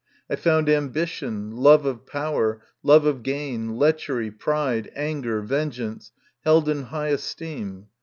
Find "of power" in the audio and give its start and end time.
1.85-2.63